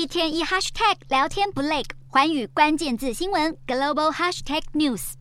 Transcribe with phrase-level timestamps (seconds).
[0.00, 5.12] 一天一 hashtag 聊天不累，环宇关键字新闻 global hashtag news。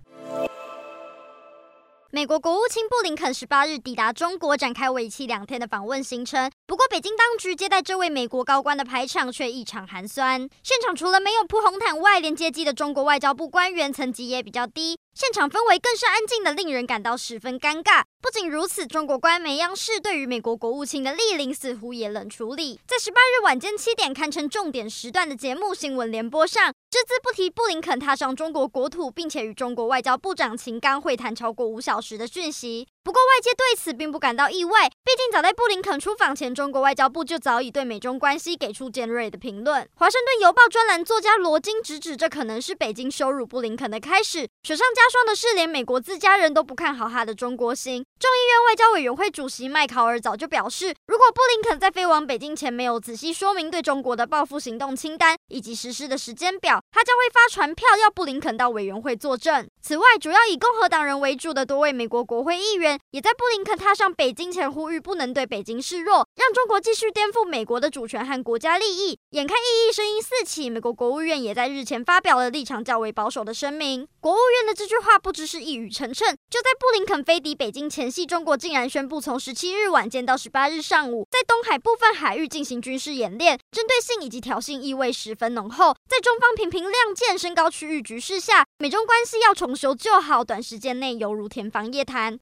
[2.12, 6.50] 美国国务卿布林肯十八日抵达中国，展开为期两天的访问行程。
[6.66, 10.40] 不过，北京当局接待这位美国高官的排场却异常寒酸。
[10.64, 14.98] 现场除了没有铺红毯外，连接机的中国外交部官员层级也比较低。
[15.14, 18.04] 现场氛围更是安静的，令人感到十分尴尬。
[18.22, 22.80] 不仅如此，中国官媒央视对于美国国务卿的莅临似乎也冷处理。
[22.88, 32.88] 在十八日晚间七点，堪称重点时段的节目《新闻联播》上，只字不提布林肯踏上中国国土，并且与中国外交部长秦刚会谈超过五小时的讯息。
[33.04, 39.88] 不过，外界对此并不感到意外，毕竟早在布林肯出访前，中国外交部就早已对美中关系给出尖锐的评论。
[39.96, 44.48] 华盛顿邮报专栏作家罗金直指，这可能是北京羞辱布林肯的开始。
[44.64, 48.04] 雪上加霜的是，连美国自家人都不看好他的中国心。
[48.20, 59.68] 众议院外交委员会主席麦考尔早就表示，如果布林肯在飞往北京前没有仔细说明对中国的报复行动清单以及实施的时间表，他将会发传票要布林肯到委员会作证。
[59.82, 63.00] 此外，主要以共和党人为主的多位美国国会议员。
[63.10, 69.18] 也在布林肯踏上北京前呼吁，不能对北京示弱，让中国继续颠覆美国的主权和国家利益。
[69.32, 74.08] 眼看异议声音四起，美国国务院也在日前发表了立场较为保守的声明。
[74.20, 85.96] 国务院的这句话不知是一语成谶，就在布林肯飞抵北京前夕，中国竟然宣布从十七日晚间到十八日上上午，在东海部分海域进行军事演练，针对性以及挑衅意味十分浓厚。
[86.10, 92.38] 在中方频频亮剑、升高区域局势下，美中关系要重修旧好，短时间内犹如天方夜谭。